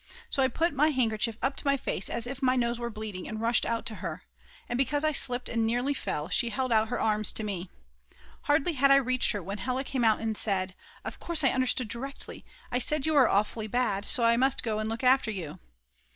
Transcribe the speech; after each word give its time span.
So 0.31 0.41
I 0.41 0.47
put 0.47 0.73
my 0.73 0.87
handkerchief 0.87 1.37
up 1.43 1.55
to 1.57 1.67
my 1.67 1.77
face 1.77 2.09
as 2.09 2.25
if 2.25 2.41
my 2.41 2.55
nose 2.55 2.79
were 2.79 2.89
bleeding, 2.89 3.27
and 3.27 3.39
rushed 3.39 3.67
out 3.67 3.85
to 3.85 3.95
her. 4.01 4.23
And 4.67 4.75
because 4.75 5.03
I 5.03 5.11
slipped 5.11 5.47
and 5.47 5.63
nearly 5.63 5.93
fell, 5.93 6.27
she 6.27 6.49
held 6.49 6.71
out 6.71 6.87
her 6.87 6.99
arms 6.99 7.31
to 7.33 7.43
me. 7.43 7.69
Hardly 8.45 8.73
had 8.73 8.89
I 8.89 8.95
reached 8.95 9.31
her, 9.33 9.43
when 9.43 9.59
Hella 9.59 9.83
came 9.83 10.03
out 10.03 10.19
and 10.19 10.35
said: 10.35 10.73
"Of 11.05 11.19
course 11.19 11.43
I 11.43 11.49
understood 11.49 11.87
directly; 11.89 12.43
I 12.71 12.79
said 12.79 13.05
you 13.05 13.13
were 13.13 13.29
awfully 13.29 13.67
bad, 13.67 14.05
so 14.05 14.23
I 14.23 14.37
must 14.37 14.63
go 14.63 14.79
and 14.79 14.89
look 14.89 15.03
after 15.03 15.29
you." 15.29 15.59